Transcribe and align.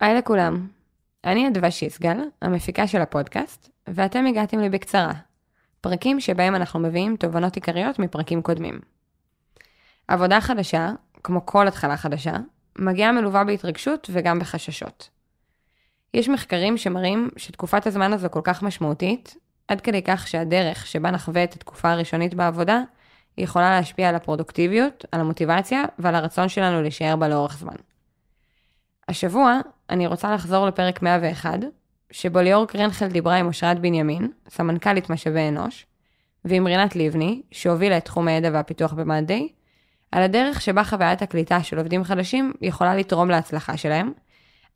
היי 0.00 0.14
לכולם, 0.14 0.66
אני 1.24 1.48
אדווה 1.48 1.70
שיסגל, 1.70 2.18
המפיקה 2.42 2.86
של 2.86 3.00
הפודקאסט, 3.00 3.68
ואתם 3.88 4.26
הגעתם 4.26 4.58
לי 4.58 4.68
בקצרה. 4.68 5.12
פרקים 5.80 6.20
שבהם 6.20 6.54
אנחנו 6.54 6.80
מביאים 6.80 7.16
תובנות 7.16 7.54
עיקריות 7.54 7.98
מפרקים 7.98 8.42
קודמים. 8.42 8.80
עבודה 10.08 10.40
חדשה, 10.40 10.90
כמו 11.22 11.46
כל 11.46 11.68
התחלה 11.68 11.96
חדשה, 11.96 12.36
מגיעה 12.78 13.12
מלווה 13.12 13.44
בהתרגשות 13.44 14.10
וגם 14.12 14.38
בחששות. 14.38 15.10
יש 16.14 16.28
מחקרים 16.28 16.76
שמראים 16.76 17.30
שתקופת 17.36 17.86
הזמן 17.86 18.12
הזו 18.12 18.28
כל 18.30 18.40
כך 18.44 18.62
משמעותית, 18.62 19.36
עד 19.68 19.80
כדי 19.80 20.02
כך 20.02 20.28
שהדרך 20.28 20.86
שבה 20.86 21.10
נחווה 21.10 21.44
את 21.44 21.54
התקופה 21.54 21.90
הראשונית 21.90 22.34
בעבודה, 22.34 22.80
יכולה 23.38 23.70
להשפיע 23.70 24.08
על 24.08 24.14
הפרודוקטיביות, 24.14 25.04
על 25.12 25.20
המוטיבציה 25.20 25.84
ועל 25.98 26.14
הרצון 26.14 26.48
שלנו 26.48 26.82
להישאר 26.82 27.16
בה 27.16 27.28
לאורך 27.28 27.58
זמן. 27.58 27.76
השבוע 29.08 29.60
אני 29.90 30.06
רוצה 30.06 30.34
לחזור 30.34 30.66
לפרק 30.66 31.02
101, 31.02 31.58
שבו 32.10 32.38
ליאור 32.38 32.66
קרנחל 32.66 33.08
דיברה 33.08 33.36
עם 33.36 33.46
אושרת 33.46 33.78
בנימין, 33.78 34.28
סמנכ"לית 34.48 35.10
משאבי 35.10 35.48
אנוש, 35.48 35.86
ועם 36.44 36.66
רינת 36.66 36.96
לבני, 36.96 37.42
שהובילה 37.50 37.96
את 37.96 38.04
תחום 38.04 38.28
הידע 38.28 38.50
והפיתוח 38.52 38.92
ב-monday, 38.92 39.48
על 40.12 40.22
הדרך 40.22 40.60
שבה 40.60 40.84
חוויית 40.84 41.22
הקליטה 41.22 41.62
של 41.62 41.78
עובדים 41.78 42.04
חדשים 42.04 42.52
יכולה 42.62 42.96
לתרום 42.96 43.30
להצלחה 43.30 43.76
שלהם, 43.76 44.12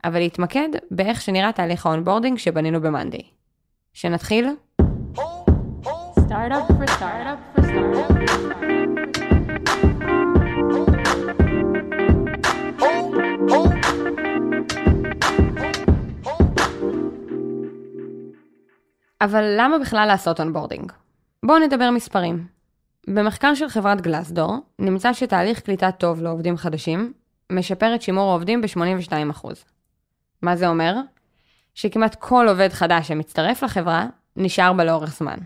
אבל 0.04 0.18
להתמקד 0.18 0.68
באיך 0.90 1.20
שנראה 1.20 1.52
תהליך 1.52 1.86
ה 1.86 1.91
onboarding 1.91 2.38
שבנינו 2.38 2.80
ב-monday. 2.80 3.22
שנתחיל? 3.92 4.48
Startup 6.28 6.66
for 6.78 6.86
startup 6.96 7.38
for 7.54 7.62
startup. 7.68 8.52
אבל 19.22 19.54
למה 19.58 19.78
בכלל 19.78 20.06
לעשות 20.06 20.40
onboarding? 20.40 20.92
בואו 21.42 21.58
נדבר 21.58 21.90
מספרים. 21.90 22.46
במחקר 23.06 23.54
של 23.54 23.68
חברת 23.68 24.00
Glassdoor, 24.00 24.56
נמצא 24.78 25.12
שתהליך 25.12 25.60
קליטה 25.60 25.92
טוב 25.92 26.22
לעובדים 26.22 26.56
חדשים, 26.56 27.12
משפר 27.52 27.94
את 27.94 28.02
שימור 28.02 28.30
העובדים 28.30 28.60
ב-82%. 28.60 29.48
מה 30.42 30.56
זה 30.56 30.68
אומר? 30.68 30.94
שכמעט 31.74 32.14
כל 32.14 32.46
עובד 32.48 32.68
חדש 32.68 33.08
שמצטרף 33.08 33.62
לחברה, 33.62 34.06
נשאר 34.36 34.72
בה 34.72 34.84
לאורך 34.84 35.16
זמן. 35.16 35.36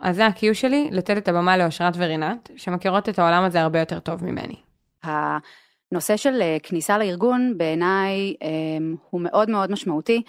אז 0.00 0.16
זה 0.16 0.26
ה-cue 0.26 0.54
שלי, 0.54 0.88
לתת 0.92 1.18
את 1.18 1.28
הבמה 1.28 1.56
לאושרת 1.56 1.94
ורינת, 1.96 2.50
שמכירות 2.56 3.08
את 3.08 3.18
העולם 3.18 3.44
הזה 3.44 3.60
הרבה 3.60 3.78
יותר 3.78 4.00
טוב 4.00 4.24
ממני. 4.24 4.56
הנושא 5.02 6.16
של 6.16 6.42
אה, 6.42 6.56
כניסה 6.62 6.98
לארגון 6.98 7.54
בעיניי 7.56 8.34
אה, 8.42 8.48
הוא 9.10 9.20
מאוד 9.20 9.50
מאוד 9.50 9.70
משמעותי 9.70 10.22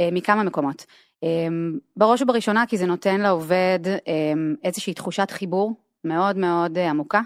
אה, 0.00 0.08
מכמה 0.12 0.42
מקומות. 0.42 0.86
אמ, 1.22 1.78
בראש 1.96 2.22
ובראשונה 2.22 2.66
כי 2.66 2.78
זה 2.78 2.86
נותן 2.86 3.20
לעובד 3.20 3.78
אמ, 4.06 4.54
איזושהי 4.64 4.94
תחושת 4.94 5.30
חיבור 5.30 5.74
מאוד 6.04 6.36
מאוד 6.36 6.78
אה, 6.78 6.90
עמוקה 6.90 7.20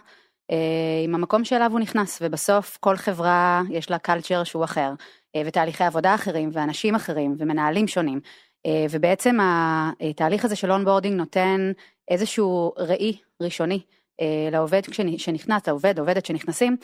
אה, 0.50 0.56
עם 1.04 1.14
המקום 1.14 1.44
שאליו 1.44 1.72
הוא 1.72 1.80
נכנס, 1.80 2.18
ובסוף 2.22 2.76
כל 2.80 2.96
חברה 2.96 3.62
יש 3.70 3.90
לה 3.90 3.98
culture 3.98 4.44
שהוא 4.44 4.64
אחר, 4.64 4.92
אה, 5.36 5.42
ותהליכי 5.46 5.84
עבודה 5.84 6.14
אחרים, 6.14 6.50
ואנשים 6.52 6.94
אחרים, 6.94 7.34
ומנהלים 7.38 7.88
שונים. 7.88 8.20
ובעצם 8.90 9.38
התהליך 10.00 10.44
הזה 10.44 10.56
של 10.56 10.72
onboarding 10.72 11.16
נותן 11.16 11.72
איזשהו 12.08 12.72
ראי 12.78 13.16
ראשוני 13.42 13.80
לעובד 14.52 14.82
שנכנס, 15.18 15.68
לעובד, 15.68 15.98
עובדת 15.98 16.26
שנכנסים, 16.26 16.76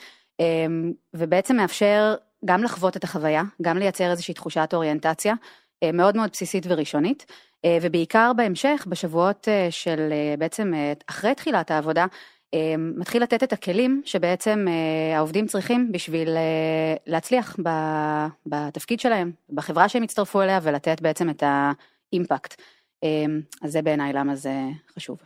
ובעצם 1.14 1.56
מאפשר 1.56 2.14
גם 2.44 2.62
לחוות 2.62 2.96
את 2.96 3.04
החוויה, 3.04 3.42
גם 3.62 3.78
לייצר 3.78 4.10
איזושהי 4.10 4.34
תחושת 4.34 4.70
אוריינטציה. 4.72 5.34
אה, 5.82 5.92
מאוד 5.92 6.16
מאוד 6.16 6.30
בסיסית 6.32 6.64
וראשונית, 6.68 7.26
אה, 7.64 7.78
ובעיקר 7.82 8.32
בהמשך, 8.36 8.86
בשבועות 8.88 9.48
אה, 9.48 9.70
של 9.70 10.12
בעצם 10.38 10.72
אחרי 11.06 11.34
תחילת 11.34 11.70
העבודה, 11.70 12.06
מתחיל 12.78 13.22
לתת 13.22 13.42
את 13.42 13.52
הכלים 13.52 14.02
שבעצם 14.04 14.66
העובדים 15.16 15.46
צריכים 15.46 15.92
בשביל 15.92 16.28
להצליח 17.06 17.56
בתפקיד 18.46 19.00
שלהם, 19.00 19.32
בחברה 19.50 19.88
שהם 19.88 20.02
הצטרפו 20.02 20.42
אליה 20.42 20.60
ולתת 20.62 21.00
בעצם 21.00 21.30
את 21.30 21.42
האימפקט. 22.12 22.62
אז 23.62 23.72
זה 23.72 23.82
בעיניי 23.82 24.12
למה 24.12 24.36
זה 24.36 24.52
חשוב. 24.94 25.18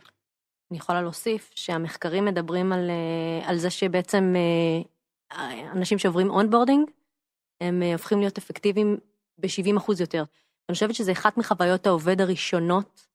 אני 0.71 0.77
יכולה 0.77 1.01
להוסיף 1.01 1.51
שהמחקרים 1.55 2.25
מדברים 2.25 2.73
על, 2.73 2.91
על 3.45 3.57
זה 3.57 3.69
שבעצם 3.69 4.35
אנשים 5.71 5.97
שעוברים 5.97 6.29
onboarding, 6.29 6.89
הם 7.61 7.81
הופכים 7.81 8.19
להיות 8.19 8.37
אפקטיביים 8.37 8.97
ב-70 9.37 9.77
אחוז 9.77 10.01
יותר. 10.01 10.23
אני 10.69 10.73
חושבת 10.73 10.95
שזה 10.95 11.11
אחת 11.11 11.37
מחוויות 11.37 11.87
העובד 11.87 12.21
הראשונות 12.21 13.07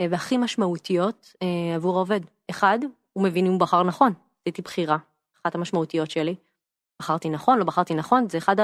אה, 0.00 0.06
והכי 0.10 0.36
משמעותיות 0.36 1.34
אה, 1.42 1.74
עבור 1.74 1.96
העובד. 1.96 2.20
אחד, 2.50 2.78
הוא 3.12 3.24
מבין 3.24 3.46
אם 3.46 3.52
הוא 3.52 3.60
בחר 3.60 3.82
נכון, 3.82 4.12
עשיתי 4.40 4.62
בחירה, 4.62 4.96
אחת 5.42 5.54
המשמעותיות 5.54 6.10
שלי. 6.10 6.34
בחרתי 7.02 7.28
נכון, 7.28 7.58
לא 7.58 7.64
בחרתי 7.64 7.94
נכון, 7.94 8.28
זה 8.28 8.38
אחד 8.38 8.56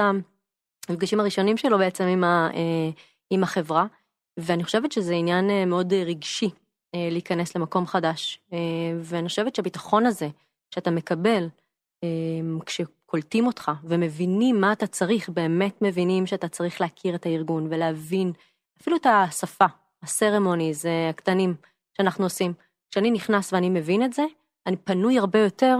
המפגשים 0.89 1.19
הראשונים 1.19 1.57
שלו 1.57 1.77
בעצם 1.77 2.03
עם, 2.03 2.23
ה, 2.23 2.49
אה, 2.53 2.89
עם 3.29 3.43
החברה, 3.43 3.85
ואני 4.37 4.63
חושבת 4.63 4.91
שזה 4.91 5.13
עניין 5.13 5.69
מאוד 5.69 5.93
רגשי 5.93 6.49
להיכנס 6.93 7.55
למקום 7.55 7.87
חדש. 7.87 8.39
ואני 9.01 9.27
חושבת 9.27 9.55
שהביטחון 9.55 10.05
הזה 10.05 10.27
שאתה 10.75 10.91
מקבל, 10.91 11.47
כש... 12.65 12.81
קולטים 13.11 13.47
אותך 13.47 13.71
ומבינים 13.83 14.61
מה 14.61 14.73
אתה 14.73 14.87
צריך, 14.87 15.29
באמת 15.29 15.81
מבינים 15.81 16.25
שאתה 16.25 16.47
צריך 16.47 16.81
להכיר 16.81 17.15
את 17.15 17.25
הארגון 17.25 17.67
ולהבין 17.69 18.31
אפילו 18.81 18.97
את 18.97 19.05
השפה, 19.05 19.65
ה 20.03 20.10
ceremonies 20.10 20.85
הקטנים 21.09 21.55
שאנחנו 21.97 22.25
עושים. 22.25 22.53
כשאני 22.91 23.11
נכנס 23.11 23.53
ואני 23.53 23.69
מבין 23.69 24.03
את 24.03 24.13
זה, 24.13 24.23
אני 24.67 24.75
פנוי 24.75 25.19
הרבה 25.19 25.39
יותר 25.39 25.77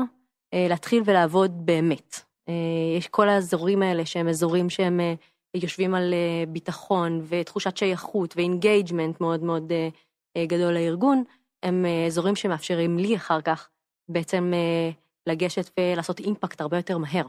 אה, 0.53 0.65
להתחיל 0.69 1.03
ולעבוד 1.05 1.65
באמת. 1.65 2.19
אה, 2.49 2.53
יש 2.97 3.07
כל 3.07 3.29
האזורים 3.29 3.81
האלה 3.81 4.05
שהם 4.05 4.27
אזורים 4.27 4.69
שהם 4.69 4.99
אה, 4.99 5.13
יושבים 5.53 5.95
על 5.95 6.13
אה, 6.13 6.43
ביטחון 6.47 7.25
ותחושת 7.29 7.77
שייכות 7.77 8.37
ו 8.37 8.45
engagement 8.45 9.21
מאוד 9.21 9.43
מאוד 9.43 9.71
אה, 9.71 9.89
אה, 10.37 10.45
גדול 10.45 10.73
לארגון, 10.73 11.23
הם 11.63 11.85
אה, 11.85 12.05
אזורים 12.05 12.35
שמאפשרים 12.35 12.97
לי 12.97 13.15
אחר 13.15 13.41
כך 13.41 13.69
בעצם 14.09 14.51
אה, 14.53 14.91
לגשת 15.27 15.69
ולעשות 15.79 16.19
אימפקט 16.19 16.61
הרבה 16.61 16.77
יותר 16.77 16.97
מהר. 16.97 17.25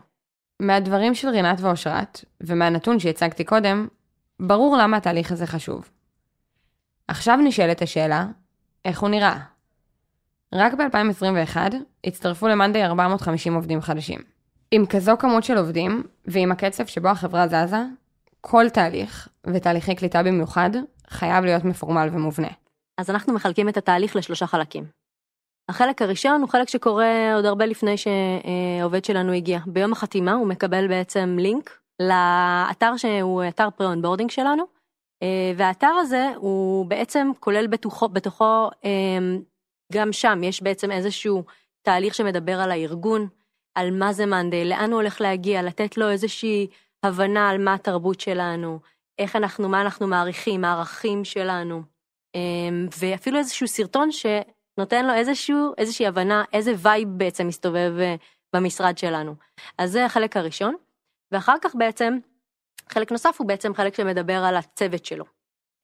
מהדברים 0.60 1.14
של 1.14 1.28
רינת 1.28 1.60
ואושרת, 1.60 2.24
ומהנתון 2.40 2.98
שהצגתי 2.98 3.44
קודם, 3.44 3.88
ברור 4.40 4.76
למה 4.76 4.96
התהליך 4.96 5.32
הזה 5.32 5.46
חשוב. 5.46 5.90
עכשיו 7.08 7.36
נשאלת 7.36 7.82
השאלה, 7.82 8.26
איך 8.84 9.00
הוא 9.00 9.08
נראה? 9.08 9.38
רק 10.54 10.74
ב-2021 10.74 11.56
הצטרפו 12.04 12.48
למאנדי 12.48 12.84
450 12.84 13.54
עובדים 13.54 13.80
חדשים. 13.80 14.20
עם 14.70 14.86
כזו 14.86 15.12
כמות 15.18 15.44
של 15.44 15.58
עובדים, 15.58 16.02
ועם 16.24 16.52
הקצב 16.52 16.86
שבו 16.86 17.08
החברה 17.08 17.48
זזה, 17.48 17.82
כל 18.40 18.68
תהליך, 18.68 19.28
ותהליכי 19.46 19.94
קליטה 19.94 20.22
במיוחד, 20.22 20.70
חייב 21.08 21.44
להיות 21.44 21.64
מפורמל 21.64 22.08
ומובנה. 22.12 22.48
אז 22.98 23.10
אנחנו 23.10 23.32
מחלקים 23.32 23.68
את 23.68 23.76
התהליך 23.76 24.16
לשלושה 24.16 24.46
חלקים. 24.46 25.01
החלק 25.68 26.02
הראשון 26.02 26.40
הוא 26.40 26.48
חלק 26.48 26.68
שקורה 26.68 27.34
עוד 27.34 27.44
הרבה 27.44 27.66
לפני 27.66 27.94
שהעובד 27.96 29.04
שלנו 29.04 29.32
הגיע. 29.32 29.58
ביום 29.66 29.92
החתימה 29.92 30.32
הוא 30.32 30.46
מקבל 30.46 30.88
בעצם 30.88 31.36
לינק 31.40 31.78
לאתר 32.00 32.96
שהוא 32.96 33.42
אתר 33.48 33.68
pre-onboarding 33.70 34.30
שלנו, 34.30 34.64
אה, 35.22 35.52
והאתר 35.56 35.92
הזה 36.00 36.32
הוא 36.36 36.86
בעצם 36.86 37.30
כולל 37.40 37.66
בתוכו, 37.66 38.08
בתוכו 38.08 38.70
אה, 38.84 39.18
גם 39.92 40.12
שם 40.12 40.40
יש 40.42 40.62
בעצם 40.62 40.90
איזשהו 40.90 41.44
תהליך 41.82 42.14
שמדבר 42.14 42.60
על 42.60 42.70
הארגון, 42.70 43.28
על 43.74 43.90
מה 43.90 44.12
זה 44.12 44.26
monday, 44.26 44.64
לאן 44.64 44.90
הוא 44.90 45.00
הולך 45.00 45.20
להגיע, 45.20 45.62
לתת 45.62 45.96
לו 45.96 46.10
איזושהי 46.10 46.66
הבנה 47.02 47.50
על 47.50 47.58
מה 47.58 47.74
התרבות 47.74 48.20
שלנו, 48.20 48.78
איך 49.18 49.36
אנחנו, 49.36 49.68
מה 49.68 49.80
אנחנו 49.80 50.06
מעריכים, 50.06 50.64
הערכים 50.64 51.24
שלנו, 51.24 51.82
אה, 52.34 52.40
ואפילו 52.98 53.38
איזשהו 53.38 53.68
סרטון 53.68 54.12
ש... 54.12 54.26
נותן 54.78 55.06
לו 55.06 55.14
איזשהו, 55.14 55.72
איזושהי 55.78 56.06
הבנה 56.06 56.44
איזה 56.52 56.72
vibe 56.76 57.08
בעצם 57.08 57.46
מסתובב 57.46 57.92
אה, 58.00 58.14
במשרד 58.54 58.98
שלנו. 58.98 59.34
אז 59.78 59.92
זה 59.92 60.04
החלק 60.04 60.36
הראשון, 60.36 60.74
ואחר 61.32 61.56
כך 61.62 61.74
בעצם, 61.74 62.18
חלק 62.88 63.12
נוסף 63.12 63.36
הוא 63.38 63.48
בעצם 63.48 63.74
חלק 63.74 63.94
שמדבר 63.94 64.44
על 64.44 64.56
הצוות 64.56 65.04
שלו. 65.04 65.24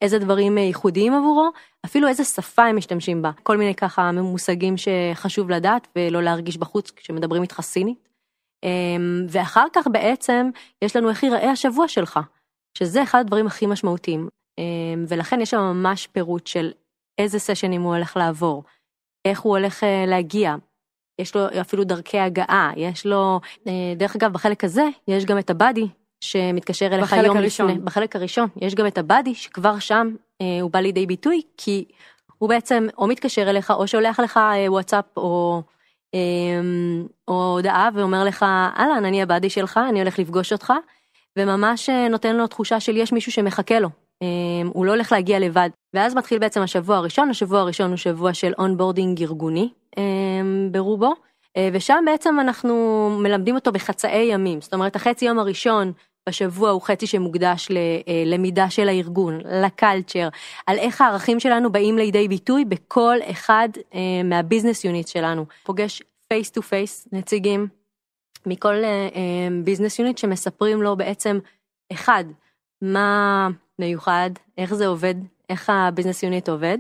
איזה 0.02 0.18
דברים 0.18 0.58
אה, 0.58 0.62
ייחודיים 0.62 1.14
עבורו, 1.14 1.50
אפילו 1.84 2.08
איזה 2.08 2.24
שפה 2.24 2.64
הם 2.64 2.76
משתמשים 2.76 3.22
בה, 3.22 3.30
כל 3.42 3.56
מיני 3.56 3.74
ככה 3.74 4.12
מושגים 4.12 4.74
שחשוב 4.76 5.50
לדעת 5.50 5.88
ולא 5.96 6.22
להרגיש 6.22 6.56
בחוץ 6.56 6.90
כשמדברים 6.90 7.42
איתך 7.42 7.60
סינית. 7.60 8.08
אמ, 8.64 9.26
ואחר 9.28 9.66
כך 9.72 9.86
בעצם 9.92 10.50
יש 10.84 10.96
לנו 10.96 11.10
איך 11.10 11.22
ייראה 11.22 11.50
השבוע 11.50 11.88
שלך, 11.88 12.20
שזה 12.78 13.02
אחד 13.02 13.20
הדברים 13.20 13.46
הכי 13.46 13.66
משמעותיים. 13.66 14.28
אמ, 14.58 15.04
ולכן 15.08 15.40
יש 15.40 15.50
שם 15.50 15.60
ממש 15.60 16.06
פירוט 16.06 16.46
של 16.46 16.72
איזה 17.18 17.38
סשנים 17.38 17.82
הוא 17.82 17.94
הולך 17.94 18.16
לעבור, 18.16 18.64
איך 19.30 19.40
הוא 19.40 19.56
הולך 19.56 19.84
אה, 19.84 20.04
להגיע. 20.06 20.54
יש 21.18 21.36
לו 21.36 21.46
אפילו 21.60 21.84
דרכי 21.84 22.18
הגעה, 22.18 22.72
יש 22.76 23.06
לו, 23.06 23.40
אה, 23.66 23.72
דרך 23.96 24.16
אגב, 24.16 24.32
בחלק 24.32 24.64
הזה 24.64 24.84
יש 25.08 25.24
גם 25.24 25.38
את 25.38 25.50
הבאדי 25.50 25.88
שמתקשר 26.20 26.86
אליך 26.86 27.02
בחלק 27.04 27.24
יום 27.24 27.36
הראשון. 27.36 27.68
לפני, 27.70 27.80
בחלק 27.80 28.16
הראשון, 28.16 28.48
יש 28.60 28.74
גם 28.74 28.86
את 28.86 28.98
הבאדי 28.98 29.34
שכבר 29.34 29.78
שם 29.78 30.14
אה, 30.40 30.58
הוא 30.60 30.70
בא 30.70 30.78
לידי 30.78 31.06
ביטוי, 31.06 31.42
כי 31.56 31.84
הוא 32.38 32.48
בעצם 32.48 32.86
או 32.98 33.06
מתקשר 33.06 33.50
אליך 33.50 33.70
או 33.70 33.86
שולח 33.86 34.20
לך 34.20 34.40
וואטסאפ 34.68 35.04
או, 35.16 35.62
אה, 36.14 36.20
או 37.28 37.52
הודעה 37.52 37.88
ואומר 37.94 38.24
לך, 38.24 38.42
אהלן, 38.78 39.04
אני 39.04 39.22
ה 39.22 39.27
buddy 39.27 39.50
שלך, 39.50 39.80
אני 39.88 40.00
הולך 40.00 40.18
לפגוש 40.18 40.52
אותך, 40.52 40.72
וממש 41.38 41.90
נותן 42.10 42.36
לו 42.36 42.46
תחושה 42.46 42.80
של 42.80 42.96
יש 42.96 43.12
מישהו 43.12 43.32
שמחכה 43.32 43.80
לו. 43.80 43.88
אה, 44.22 44.68
הוא 44.72 44.86
לא 44.86 44.90
הולך 44.90 45.12
להגיע 45.12 45.38
לבד. 45.38 45.70
ואז 45.94 46.14
מתחיל 46.14 46.38
בעצם 46.38 46.60
השבוע 46.60 46.96
הראשון, 46.96 47.30
השבוע 47.30 47.60
הראשון 47.60 47.90
הוא 47.90 47.96
שבוע 47.96 48.34
של 48.34 48.52
onboarding 48.58 49.22
ארגוני 49.22 49.68
אה, 49.98 50.02
ברובו, 50.70 51.14
אה, 51.56 51.68
ושם 51.72 52.04
בעצם 52.06 52.40
אנחנו 52.40 52.74
מלמדים 53.22 53.54
אותו 53.54 53.72
בחצאי 53.72 54.24
ימים, 54.32 54.60
זאת 54.60 54.74
אומרת 54.74 54.96
החצי 54.96 55.24
יום 55.24 55.38
הראשון 55.38 55.92
בשבוע 56.28 56.70
הוא 56.70 56.82
חצי 56.82 57.06
שמוקדש 57.06 57.68
ללמידה 58.26 58.70
של 58.70 58.88
הארגון, 58.88 59.40
ל 59.44 59.54
culture, 59.54 60.28
על 60.66 60.78
איך 60.78 61.00
הערכים 61.00 61.40
שלנו 61.40 61.72
באים 61.72 61.98
לידי 61.98 62.28
ביטוי 62.28 62.64
בכל 62.64 63.16
אחד 63.30 63.68
אה, 63.94 64.22
מה 64.24 64.36
business 64.36 64.84
unit 64.84 65.08
שלנו. 65.08 65.46
פוגש 65.64 66.02
face 66.28 66.50
to 66.50 66.62
face 66.62 67.08
נציגים 67.12 67.68
מכל 68.46 68.74
business 69.64 69.98
unit 69.98 70.18
שמספרים 70.18 70.82
לו 70.82 70.96
בעצם, 70.96 71.38
אחד, 71.92 72.24
מה 72.82 73.48
מיוחד, 73.78 74.30
איך 74.58 74.74
זה 74.74 74.86
עובד, 74.86 75.14
איך 75.48 75.70
ה 75.70 75.76
business 75.76 76.22
unit 76.22 76.48
עובד. 76.48 76.78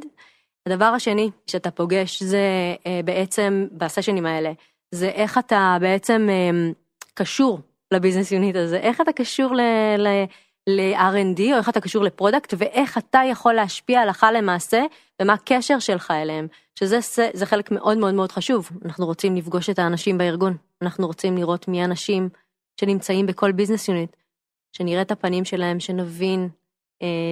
הדבר 0.66 0.84
השני 0.84 1.30
שאתה 1.46 1.70
פוגש 1.70 2.22
זה 2.22 2.74
אה, 2.86 3.00
בעצם 3.04 3.66
בסשנים 3.72 4.26
האלה, 4.26 4.52
זה 4.94 5.08
איך 5.08 5.38
אתה 5.38 5.76
בעצם 5.80 6.28
אה, 6.30 6.70
קשור 7.14 7.60
ל 7.94 7.98
business 7.98 8.32
unit 8.32 8.56
הזה, 8.56 8.76
איך 8.76 9.00
אתה 9.00 9.12
קשור 9.12 9.54
ל-R&D 9.98 11.40
או 11.52 11.56
איך 11.56 11.68
אתה 11.68 11.80
קשור 11.80 12.04
ל 12.04 12.10
product 12.10 12.54
ואיך 12.58 12.98
אתה 12.98 13.20
יכול 13.30 13.54
להשפיע 13.54 14.00
הלכה 14.00 14.32
למעשה 14.32 14.82
ומה 15.22 15.32
הקשר 15.32 15.78
שלך 15.78 16.10
אליהם, 16.10 16.46
שזה 16.78 16.98
זה 17.32 17.46
חלק 17.46 17.70
מאוד 17.70 17.98
מאוד 17.98 18.14
מאוד 18.14 18.32
חשוב. 18.32 18.70
אנחנו 18.84 19.06
רוצים 19.06 19.36
לפגוש 19.36 19.70
את 19.70 19.78
האנשים 19.78 20.18
בארגון, 20.18 20.56
אנחנו 20.82 21.06
רוצים 21.06 21.36
לראות 21.36 21.68
מי 21.68 21.82
האנשים 21.82 22.28
שנמצאים 22.80 23.26
בכל 23.26 23.52
business 23.52 23.88
unit, 23.88 24.16
שנראה 24.72 25.02
את 25.02 25.10
הפנים 25.10 25.44
שלהם, 25.44 25.80
שנבין 25.80 26.48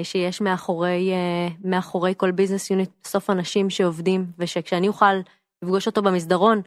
שיש 0.02 0.40
מאחורי, 0.40 1.12
אה, 1.12 1.48
מאחורי 1.64 2.14
כל 2.16 2.30
business 2.30 2.70
unit 2.70 2.90
בסוף 3.04 3.30
אנשים 3.30 3.70
שעובדים, 3.70 4.26
ושכשאני 4.38 4.88
אוכל 4.88 5.14
לפגוש 5.62 5.86
אותו 5.86 6.02
במסדרון, 6.02 6.62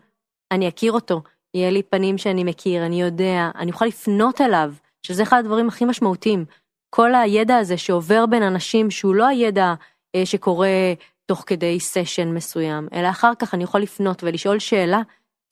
אני 0.52 0.68
אכיר 0.68 0.92
אותו, 0.92 1.22
יהיה 1.54 1.70
לי 1.70 1.84
פנים 1.84 2.18
שאני 2.18 2.44
מכיר, 2.44 2.86
אני 2.86 3.02
יודע, 3.02 3.52
אני 3.56 3.72
אוכל 3.72 3.86
לפנות 3.86 4.42
אליו, 4.42 4.74
שזה 5.04 5.24
אחד 5.24 5.40
הדברים 5.40 5.68
הכי 5.68 5.86
משמעותיים. 5.86 6.46
כל 6.90 7.16
הידע 7.16 7.58
הזה 7.58 7.78
שעובר 7.78 8.26
בין 8.26 8.44
אנשים, 8.44 8.92
שהוא 8.92 9.16
לא 9.16 9.28
הידע 9.28 9.74
אה, 10.16 10.26
שקורה 10.26 10.94
תוך 11.26 11.44
כדי 11.48 11.80
סשן 11.80 12.28
מסוים, 12.34 12.88
אלא 12.94 13.10
אחר 13.10 13.32
כך 13.40 13.54
אני 13.54 13.64
יכול 13.64 13.82
לפנות 13.82 14.24
ולשאול 14.24 14.60
שאלה, 14.60 15.02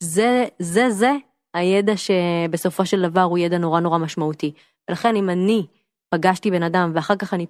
זה, 0.02 0.44
זה, 0.58 0.90
זה 0.90 1.12
הידע 1.54 1.92
שבסופו 1.96 2.86
של 2.86 3.02
דבר 3.02 3.22
הוא 3.22 3.38
ידע 3.38 3.58
נורא 3.58 3.80
נורא 3.80 3.98
משמעותי. 3.98 4.52
ולכן 4.88 5.16
אם 5.16 5.30
אני 5.30 5.66
פגשתי 6.10 6.50
בן 6.50 6.62
אדם 6.62 6.90
ואחר 6.94 7.16
כך 7.16 7.34
אני 7.34 7.46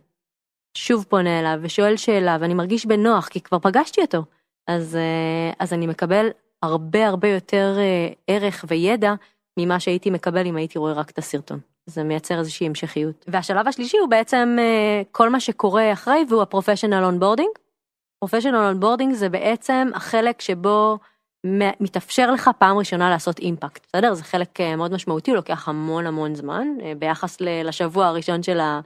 שוב 0.75 1.06
פונה 1.08 1.40
אליו 1.40 1.58
ושואל 1.62 1.96
שאלה 1.96 2.37
ואני 2.40 2.55
מרגיש 2.55 2.87
בנוח 2.87 3.28
כי 3.28 3.40
כבר 3.40 3.58
פגשתי 3.58 4.00
אותו, 4.00 4.25
אז, 4.66 4.96
אה, 4.96 5.52
אז 5.58 5.72
אני 5.72 5.87
מקבל 5.87 6.28
הרבה 6.62 7.06
הרבה 7.06 7.28
יותר 7.28 7.76
אה, 7.78 8.08
ערך 8.26 8.64
וידע 8.69 9.14
ממה 9.58 9.81
שהייתי 9.81 10.10
מקבל 10.10 10.46
אם 10.46 10.56
הייתי 10.56 10.78
רואה 10.78 10.93
רק 10.93 11.10
את 11.10 11.19
הסרטון. 11.19 11.60
זה 11.87 12.05
מייצר 12.05 12.38
איזושהי 12.38 12.66
המשכיות. 12.66 13.25
והשלב 13.28 13.69
השלישי 13.69 13.99
הוא 13.99 14.08
בעצם 14.08 14.56
אה, 14.58 15.02
כל 15.12 15.28
מה 15.28 15.40
שקורה 15.40 15.93
אחרי 15.93 16.25
והוא 16.28 16.43
ה 16.43 16.47
professional 16.47 17.05
onboarding. 17.05 17.50
professional 18.19 18.56
onboarding 18.56 19.14
זה 19.14 19.28
בעצם 19.28 19.90
החלק 19.94 20.40
שבו 20.40 20.99
מתאפשר 21.81 22.31
לך 22.31 22.50
פעם 22.58 22.79
ראשונה 22.79 23.11
לעשות 23.11 23.38
impact, 23.38 23.87
בסדר? 23.87 24.14
זה 24.14 24.25
חלק 24.25 24.61
אה, 24.61 24.76
מאוד 24.76 24.93
משמעותי, 24.93 25.31
הוא 25.31 25.37
לוקח 25.37 25.69
המון 25.69 26.06
המון 26.06 26.35
זמן 26.35 26.69
ביחס 26.99 27.37
לשבוע 27.40 28.06
הראשון 28.06 28.43
של, 28.43 28.61
ה, 28.61 28.81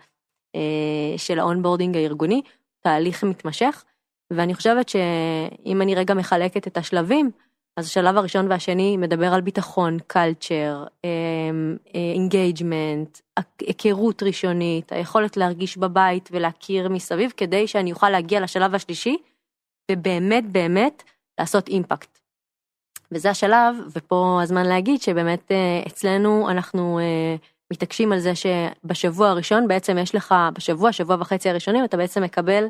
של 1.16 1.38
ה 1.38 1.44
onboarding 1.44 1.96
הארגוני, 1.96 2.42
תהליך 2.80 3.24
מתמשך, 3.24 3.84
ואני 4.30 4.54
חושבת 4.54 4.88
שאם 4.88 5.82
אני 5.82 5.94
רגע 5.94 6.14
מחלקת 6.14 6.66
את 6.66 6.76
השלבים, 6.76 7.30
אז 7.76 7.86
השלב 7.86 8.16
הראשון 8.16 8.50
והשני 8.50 8.96
מדבר 8.96 9.34
על 9.34 9.40
ביטחון, 9.40 9.98
culture, 10.06 10.84
engagement, 11.94 13.18
היכרות 13.60 14.22
ראשונית, 14.22 14.92
היכולת 14.92 15.36
להרגיש 15.36 15.76
בבית 15.76 16.28
ולהכיר 16.32 16.88
מסביב, 16.88 17.32
כדי 17.36 17.66
שאני 17.66 17.92
אוכל 17.92 18.10
להגיע 18.10 18.40
לשלב 18.40 18.74
השלישי, 18.74 19.16
ובאמת 19.90 20.52
באמת 20.52 21.02
לעשות 21.40 21.68
impact. 21.68 22.21
וזה 23.12 23.30
השלב, 23.30 23.76
ופה 23.96 24.40
הזמן 24.42 24.66
להגיד 24.66 25.02
שבאמת 25.02 25.52
אה, 25.52 25.82
אצלנו 25.86 26.50
אנחנו 26.50 26.98
אה, 26.98 27.36
מתעקשים 27.72 28.12
על 28.12 28.18
זה 28.18 28.32
שבשבוע 28.34 29.28
הראשון 29.28 29.68
בעצם 29.68 29.98
יש 29.98 30.14
לך, 30.14 30.34
בשבוע, 30.54 30.92
שבוע 30.92 31.16
וחצי 31.20 31.50
הראשונים, 31.50 31.84
אתה 31.84 31.96
בעצם 31.96 32.22
מקבל, 32.22 32.64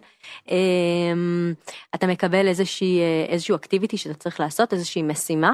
אמ, 0.49 1.53
אתה 1.94 2.06
מקבל 2.06 2.49
איזושהי, 2.49 3.00
איזשהו 3.29 3.56
אקטיביטי 3.56 3.97
שאתה 3.97 4.15
צריך 4.15 4.41
לעשות, 4.41 4.73
איזושהי 4.73 5.03
משימה. 5.03 5.53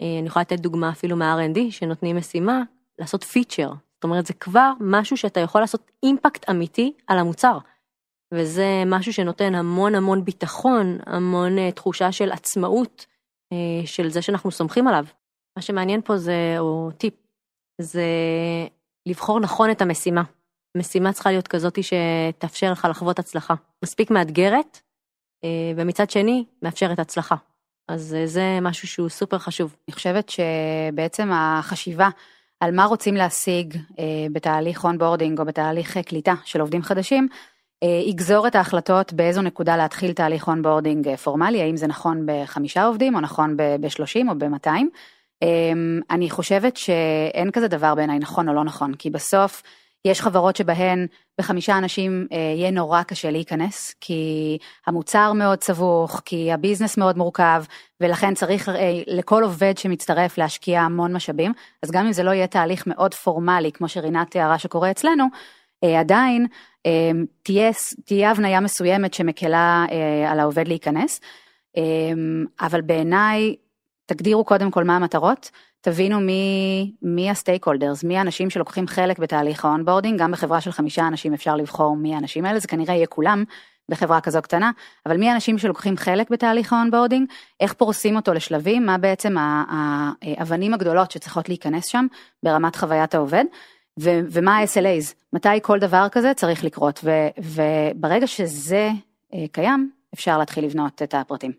אני 0.00 0.26
יכולה 0.26 0.40
לתת 0.40 0.60
דוגמה 0.60 0.90
אפילו 0.90 1.16
מה-R&D, 1.16 1.58
שנותנים 1.70 2.16
משימה, 2.16 2.62
לעשות 2.98 3.24
פיצ'ר. 3.24 3.72
זאת 3.94 4.04
אומרת, 4.04 4.26
זה 4.26 4.34
כבר 4.34 4.72
משהו 4.80 5.16
שאתה 5.16 5.40
יכול 5.40 5.60
לעשות 5.60 5.90
אימפקט 6.02 6.50
אמיתי 6.50 6.92
על 7.06 7.18
המוצר. 7.18 7.58
וזה 8.34 8.82
משהו 8.86 9.12
שנותן 9.12 9.54
המון 9.54 9.94
המון 9.94 10.24
ביטחון, 10.24 10.98
המון 11.06 11.70
תחושה 11.70 12.12
של 12.12 12.32
עצמאות, 12.32 13.06
של 13.86 14.10
זה 14.10 14.22
שאנחנו 14.22 14.50
סומכים 14.50 14.88
עליו. 14.88 15.04
מה 15.56 15.62
שמעניין 15.62 16.00
פה 16.02 16.16
זה, 16.16 16.56
או 16.58 16.90
טיפ, 16.98 17.14
זה 17.80 18.04
לבחור 19.06 19.40
נכון 19.40 19.70
את 19.70 19.82
המשימה. 19.82 20.22
משימה 20.76 21.12
צריכה 21.12 21.30
להיות 21.30 21.48
כזאת 21.48 21.78
שתאפשר 21.82 22.72
לך 22.72 22.86
לחוות 22.90 23.18
הצלחה. 23.18 23.54
מספיק 23.84 24.10
מאתגרת, 24.10 24.80
אה, 25.44 25.72
ומצד 25.76 26.10
שני, 26.10 26.44
מאפשרת 26.62 26.98
הצלחה. 26.98 27.36
אז 27.88 28.14
אה, 28.14 28.26
זה 28.26 28.58
משהו 28.62 28.88
שהוא 28.88 29.08
סופר 29.08 29.38
חשוב. 29.38 29.76
אני 29.88 29.94
חושבת 29.94 30.28
שבעצם 30.28 31.30
החשיבה 31.32 32.08
על 32.60 32.74
מה 32.74 32.84
רוצים 32.84 33.14
להשיג 33.14 33.76
אה, 33.98 34.26
בתהליך 34.32 34.84
onboarding 34.84 35.40
או 35.40 35.44
בתהליך 35.44 35.98
קליטה 35.98 36.34
של 36.44 36.60
עובדים 36.60 36.82
חדשים, 36.82 37.28
יגזור 37.82 38.46
את 38.46 38.54
ההחלטות 38.54 39.12
באיזו 39.12 39.42
נקודה 39.42 39.76
להתחיל 39.76 40.12
תהליך 40.12 40.48
onboarding 40.48 41.14
פורמלי, 41.16 41.62
האם 41.62 41.76
זה 41.76 41.86
נכון 41.86 42.26
בחמישה 42.26 42.84
עובדים 42.84 43.14
או 43.14 43.20
נכון 43.20 43.56
ב-30 43.56 44.28
או 44.28 44.38
ב-200. 44.38 44.68
אמ, 45.42 46.00
אני 46.10 46.30
חושבת 46.30 46.76
שאין 46.76 47.50
כזה 47.50 47.68
דבר 47.68 47.94
בעיניי 47.94 48.18
נכון 48.18 48.48
או 48.48 48.54
לא 48.54 48.64
נכון, 48.64 48.94
כי 48.94 49.10
בסוף 49.10 49.62
יש 50.04 50.20
חברות 50.20 50.56
שבהן 50.56 51.06
בחמישה 51.40 51.78
אנשים 51.78 52.26
אה, 52.32 52.38
יהיה 52.56 52.70
נורא 52.70 53.02
קשה 53.02 53.30
להיכנס, 53.30 53.94
כי 54.00 54.58
המוצר 54.86 55.32
מאוד 55.32 55.62
סבוך, 55.62 56.22
כי 56.24 56.52
הביזנס 56.52 56.96
מאוד 56.96 57.18
מורכב, 57.18 57.64
ולכן 58.00 58.34
צריך 58.34 58.68
אה, 58.68 59.02
לכל 59.06 59.42
עובד 59.42 59.78
שמצטרף 59.78 60.38
להשקיע 60.38 60.80
המון 60.80 61.12
משאבים, 61.12 61.52
אז 61.82 61.90
גם 61.90 62.06
אם 62.06 62.12
זה 62.12 62.22
לא 62.22 62.30
יהיה 62.30 62.46
תהליך 62.46 62.86
מאוד 62.86 63.14
פורמלי, 63.14 63.72
כמו 63.72 63.88
שרינת 63.88 64.30
תיארה 64.30 64.58
שקורה 64.58 64.90
אצלנו, 64.90 65.24
אה, 65.84 66.00
עדיין 66.00 66.46
תהיה, 67.42 67.70
תהיה 68.04 68.30
הבניה 68.30 68.60
מסוימת 68.60 69.14
שמקלה 69.14 69.86
על 70.28 70.40
העובד 70.40 70.68
להיכנס, 70.68 71.20
אבל 72.60 72.80
בעיניי 72.80 73.56
תגדירו 74.06 74.44
קודם 74.44 74.70
כל 74.70 74.84
מה 74.84 74.96
המטרות, 74.96 75.50
תבינו 75.80 76.20
מי, 76.20 76.92
מי 77.02 77.30
ה 77.30 77.66
stakeholders, 77.66 78.04
מי 78.04 78.18
האנשים 78.18 78.50
שלוקחים 78.50 78.86
חלק 78.86 79.18
בתהליך 79.18 79.64
ה 79.64 79.69
onboarding, 79.69 80.20
גם 80.20 80.32
בחברה 80.32 80.60
של 80.60 80.72
חמישה 80.72 81.06
אנשים 81.06 81.34
אפשר 81.34 81.56
לבחור 81.56 81.96
מי 81.96 82.14
האנשים 82.14 82.44
האלה, 82.44 82.58
זה 82.58 82.68
כנראה 82.68 82.94
יהיה 82.94 83.06
כולם 83.06 83.44
בחברה 83.90 84.20
כזו 84.20 84.42
קטנה, 84.42 84.70
אבל 85.06 85.16
מי 85.16 85.30
האנשים 85.30 85.58
שלוקחים 85.58 85.96
חלק 85.96 86.30
בתהליך 86.30 86.72
ה 86.72 86.77
onboarding, 86.77 87.28
איך 87.60 87.72
פורסים 87.72 88.16
אותו 88.16 88.34
לשלבים, 88.34 88.86
מה 88.86 88.98
בעצם 88.98 89.36
האבנים 89.38 90.74
הגדולות 90.74 91.10
שצריכות 91.10 91.48
להיכנס 91.48 91.86
שם 91.86 92.06
ברמת 92.42 92.76
חוויית 92.76 93.14
העובד, 93.14 93.44
ו- 94.00 94.20
ומה 94.30 94.58
ה-SLAs, 94.58 95.14
מתי 95.32 95.48
כל 95.62 95.78
דבר 95.78 96.06
כזה 96.12 96.32
צריך 96.36 96.64
לקרות, 96.64 97.00
ו- 97.04 97.28
וברגע 97.38 98.26
שזה 98.26 98.90
אה, 99.34 99.44
קיים, 99.52 99.90
אפשר 100.14 100.38
להתחיל 100.38 100.64
לבנות 100.64 101.02
את 101.02 101.14
הפרטים. 101.14 101.52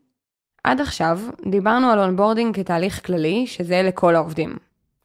עד 0.64 0.82
עכשיו 0.82 1.20
דיברנו 1.50 1.90
על 1.90 2.00
onboarding 2.00 2.56
כתהליך 2.56 3.06
כללי 3.06 3.48
שזה 3.48 3.82
לכל 3.84 4.16
העובדים. 4.16 4.58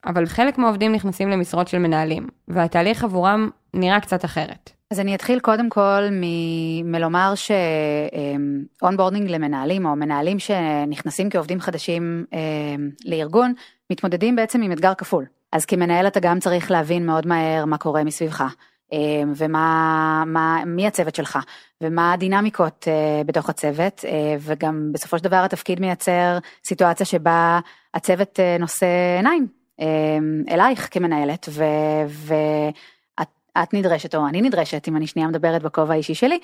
אבל 0.05 0.25
חלק 0.25 0.57
מהעובדים 0.57 0.91
נכנסים 0.91 1.29
למשרות 1.29 1.67
של 1.67 1.77
מנהלים, 1.77 2.27
והתהליך 2.47 3.03
עבורם 3.03 3.49
נראה 3.73 3.99
קצת 3.99 4.25
אחרת. 4.25 4.71
אז 4.91 4.99
אני 4.99 5.15
אתחיל 5.15 5.39
קודם 5.39 5.69
כל 5.69 6.01
מ- 6.11 6.91
מלומר 6.91 7.33
ש 7.35 7.67
onboarding 7.67 9.29
למנהלים, 9.29 9.85
או 9.85 9.95
מנהלים 9.95 10.39
שנכנסים 10.39 11.29
כעובדים 11.29 11.59
חדשים 11.59 12.25
אה, 12.33 12.39
לארגון, 13.05 13.53
מתמודדים 13.91 14.35
בעצם 14.35 14.61
עם 14.61 14.71
אתגר 14.71 14.93
כפול. 14.93 15.25
אז 15.55 15.65
כמנהל 15.65 16.07
אתה 16.07 16.19
גם 16.19 16.39
צריך 16.39 16.71
להבין 16.71 17.05
מאוד 17.05 17.27
מהר 17.27 17.65
מה 17.65 17.77
קורה 17.77 18.03
מסביבך, 18.03 18.43
אמ, 18.91 19.33
ומה, 19.35 20.23
מה, 20.27 20.63
מי 20.65 20.87
הצוות 20.87 21.15
שלך, 21.15 21.39
ומה 21.81 22.13
הדינמיקות 22.13 22.87
אה, 22.87 23.21
בתוך 23.25 23.49
הצוות, 23.49 24.05
אה, 24.05 24.35
וגם 24.39 24.89
בסופו 24.93 25.17
של 25.17 25.23
דבר 25.23 25.35
התפקיד 25.35 25.79
מייצר 25.79 26.37
סיטואציה 26.65 27.05
שבה 27.05 27.59
הצוות 27.93 28.39
אה, 28.39 28.57
נושא 28.59 28.85
עיניים 29.17 29.47
אלייך 30.49 30.87
כמנהלת, 30.91 31.49
ואת 33.57 33.73
נדרשת, 33.73 34.15
או 34.15 34.27
אני 34.27 34.41
נדרשת, 34.41 34.87
אם 34.87 34.95
אני 34.95 35.07
שנייה 35.07 35.27
מדברת 35.27 35.63
בכובע 35.63 35.93
האישי 35.93 36.15
שלי, 36.15 36.39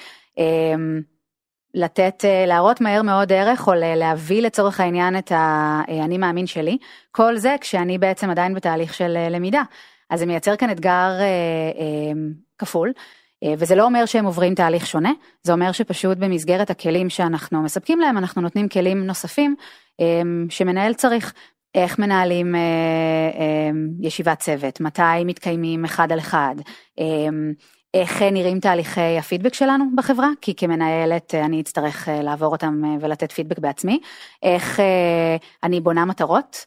לתת, 1.74 2.24
להראות 2.48 2.82
מהר 2.82 3.02
מאוד 3.02 3.34
ערך, 3.34 3.68
או 3.68 3.74
להביא 3.76 4.42
לצורך 4.42 4.80
העניין 4.80 5.18
את 5.18 5.32
האני 5.36 6.18
מאמין 6.18 6.48
שלי, 6.48 6.78
כל 7.12 7.38
זה 7.38 7.56
כשאני 7.62 7.98
בעצם 7.98 8.30
עדיין 8.30 8.54
בתהליך 8.54 8.94
של 8.94 9.18
למידה. 9.30 9.64
אז 10.10 10.20
זה 10.20 10.26
מייצר 10.26 10.56
כאן 10.56 10.72
אתגר 10.72 10.90
אה, 11.20 11.26
אה, 11.26 12.12
כפול. 12.58 12.92
אה, 13.44 13.54
וזה 13.58 13.76
לא 13.76 13.84
אומר 13.84 14.06
שהם 14.06 14.26
עוברים 14.26 14.56
תהליך 14.56 14.88
שונה, 14.88 15.12
זה 15.44 15.54
אומר 15.54 15.72
שפשוט 15.72 16.18
במסגרת 16.18 16.70
הכלים 16.70 17.10
שאנחנו 17.10 17.62
מספקים 17.62 18.00
להם, 18.00 18.18
אנחנו 18.18 18.42
נותנים 18.42 18.70
כלים 18.70 19.04
נוספים 19.04 19.56
אה, 20.02 20.22
שמנהל 20.50 20.94
צריך. 20.94 21.34
איך 21.76 22.00
מנהלים 22.00 22.56
אה, 22.56 22.60
אה, 23.40 23.70
ישיבת 24.02 24.40
צוות, 24.40 24.82
מתי 24.82 25.24
מתקיימים 25.26 25.86
אחד 25.86 26.12
על 26.12 26.20
אחד, 26.20 26.56
אה, 27.00 27.06
איך 27.94 28.22
נראים 28.22 28.60
תהליכי 28.60 29.18
הפידבק 29.18 29.54
שלנו 29.54 29.86
בחברה, 29.96 30.30
כי 30.42 30.56
כמנהלת 30.56 31.36
אני 31.36 31.62
אצטרך 31.62 32.08
לעבור 32.24 32.52
אותם 32.52 32.98
ולתת 33.02 33.32
פידבק 33.32 33.60
בעצמי, 33.60 34.00
איך 34.44 34.80
אני 35.64 35.82
בונה 35.82 36.06
מטרות. 36.06 36.66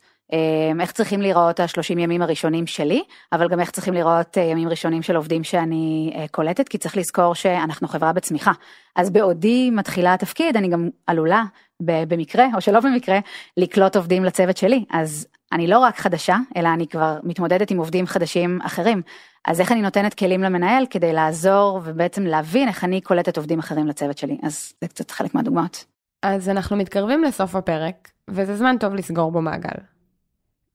איך 0.80 0.92
צריכים 0.92 1.20
להיראות 1.20 1.60
השלושים 1.60 1.98
ימים 1.98 2.22
הראשונים 2.22 2.66
שלי, 2.66 3.02
אבל 3.32 3.48
גם 3.48 3.60
איך 3.60 3.70
צריכים 3.70 3.94
להיראות 3.94 4.38
אה, 4.38 4.42
ימים 4.42 4.68
ראשונים 4.68 5.02
של 5.02 5.16
עובדים 5.16 5.44
שאני 5.44 6.12
אה, 6.14 6.24
קולטת, 6.30 6.68
כי 6.68 6.78
צריך 6.78 6.96
לזכור 6.96 7.34
שאנחנו 7.34 7.88
חברה 7.88 8.12
בצמיחה. 8.12 8.52
אז 8.96 9.10
בעודי 9.10 9.70
מתחילה 9.70 10.14
התפקיד, 10.14 10.56
אני 10.56 10.68
גם 10.68 10.88
עלולה, 11.06 11.44
במקרה 11.80 12.46
או 12.54 12.60
שלא 12.60 12.80
במקרה, 12.80 13.18
לקלוט 13.56 13.96
עובדים 13.96 14.24
לצוות 14.24 14.56
שלי. 14.56 14.84
אז 14.90 15.26
אני 15.54 15.66
לא 15.66 15.78
רק 15.78 15.98
חדשה, 15.98 16.36
אלא 16.56 16.68
אני 16.68 16.86
כבר 16.86 17.18
מתמודדת 17.22 17.70
עם 17.70 17.78
עובדים 17.78 18.06
חדשים 18.06 18.58
אחרים. 18.62 19.02
אז 19.44 19.60
איך 19.60 19.72
אני 19.72 19.82
נותנת 19.82 20.14
כלים 20.14 20.42
למנהל 20.42 20.86
כדי 20.90 21.12
לעזור 21.12 21.80
ובעצם 21.84 22.22
להבין 22.22 22.68
איך 22.68 22.84
אני 22.84 23.00
קולטת 23.00 23.36
עובדים 23.36 23.58
אחרים 23.58 23.86
לצוות 23.86 24.18
שלי. 24.18 24.38
אז 24.42 24.72
זה 24.80 24.88
קצת 24.88 25.10
חלק 25.10 25.34
מהדוגמאות. 25.34 25.84
אז 26.22 26.48
אנחנו 26.48 26.76
מתקרבים 26.76 27.24
לסוף 27.24 27.56
הפרק, 27.56 28.10
וזה 28.28 28.56
זמן 28.56 28.76
טוב 28.80 28.94
לסגור 28.94 29.32
בו 29.32 29.40
מעגל. 29.40 29.76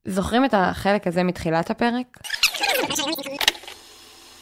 זוכרים 0.05 0.45
את 0.45 0.53
החלק 0.53 1.07
הזה 1.07 1.24
מתחילת 1.24 1.69
הפרק? 1.69 2.17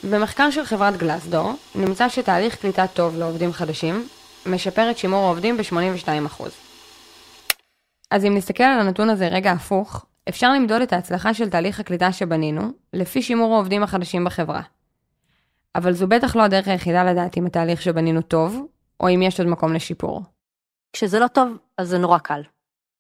במחקר 0.04 0.52
של 0.52 0.66
חברת 0.66 0.98
גלסדור, 0.98 1.54
נמצא 1.76 2.10
שתהליך 2.10 2.56
קליטה 2.56 2.88
טוב 2.88 3.18
לעובדים 3.18 3.54
חדשים, 3.54 4.08
משפר 4.46 4.92
את 4.92 4.98
שימור 4.98 5.26
העובדים 5.26 5.58
ב-82%. 5.58 6.44
אז 8.12 8.26
אם 8.26 8.36
נסתכל 8.36 8.64
על 8.64 8.80
הנתון 8.80 9.10
הזה 9.10 9.28
רגע 9.28 9.52
הפוך, 9.52 10.06
אפשר 10.30 10.54
למדוד 10.54 10.82
את 10.82 10.94
ההצלחה 10.94 11.34
של 11.34 11.50
תהליך 11.50 11.80
הקליטה 11.80 12.12
שבנינו, 12.12 12.62
לפי 12.94 13.22
שימור 13.22 13.54
העובדים 13.54 13.84
החדשים 13.84 14.24
בחברה. 14.24 14.62
אבל 15.76 15.92
זו 15.92 16.08
בטח 16.08 16.36
לא 16.36 16.42
הדרך 16.42 16.68
היחידה 16.68 17.04
לדעת 17.04 17.38
אם 17.38 17.46
התהליך 17.46 17.82
שבנינו 17.82 18.22
טוב, 18.22 18.68
או 19.00 19.10
אם 19.10 19.22
יש 19.22 19.40
עוד 19.40 19.50
מקום 19.50 19.74
לשיפור. 19.74 20.22
כשזה 20.94 21.20
לא 21.20 21.28
טוב, 21.28 21.58
אז 21.78 21.90
זה 21.90 21.98
נורא 21.98 22.18
קל. 22.18 22.42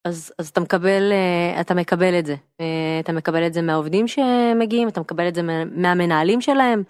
אז, 0.05 0.33
אז 0.39 0.47
אתה 0.47 0.61
מקבל, 0.61 1.11
אה, 1.11 1.61
אתה 1.61 1.73
מקבל 1.73 2.19
את 2.19 2.25
זה. 2.25 2.35
אה, 2.61 2.99
אתה 2.99 3.11
מקבל 3.11 3.47
את 3.47 3.53
זה 3.53 3.61
מהעובדים 3.61 4.07
שמגיעים, 4.07 4.87
אתה 4.87 4.99
מקבל 4.99 5.27
את 5.27 5.35
זה 5.35 5.41
מהמנהלים 5.71 6.41
שלהם, 6.41 6.83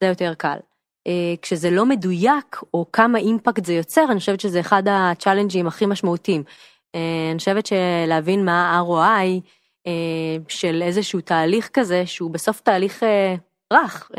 זה 0.00 0.08
יותר 0.08 0.34
קל. 0.34 0.56
אה, 1.06 1.34
כשזה 1.42 1.70
לא 1.70 1.86
מדויק, 1.86 2.60
או 2.74 2.86
כמה 2.92 3.18
impact 3.18 3.64
זה 3.64 3.72
יוצר, 3.72 4.04
אני 4.10 4.18
חושבת 4.18 4.40
שזה 4.40 4.60
אחד 4.60 4.82
ה 4.90 4.96
challenge 4.96 5.53
ים 5.53 5.66
הכי 5.66 5.86
משמעותיים. 5.86 6.42
אני 7.30 7.38
חושבת 7.38 7.66
שלהבין 7.66 8.44
מה 8.44 8.70
ה-ROI 8.70 9.40
של 10.48 10.82
איזשהו 10.82 11.20
תהליך 11.20 11.70
כזה, 11.72 12.06
שהוא 12.06 12.30
בסוף 12.30 12.60
תהליך 12.60 13.02
רך. 13.72 14.10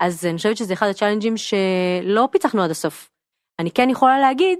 אז 0.00 0.26
אני 0.26 0.36
חושבת 0.36 0.56
שזה 0.56 0.72
אחד 0.72 0.86
הצ'אלנג'ים 0.88 1.34
שלא 1.36 2.28
פיצחנו 2.32 2.62
עד 2.62 2.70
הסוף. 2.70 3.10
אני 3.58 3.70
כן 3.70 3.90
יכולה 3.90 4.20
להגיד, 4.20 4.58